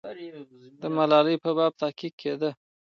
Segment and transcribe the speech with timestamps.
[0.81, 2.49] د ملالۍ په باب تحقیق کېده.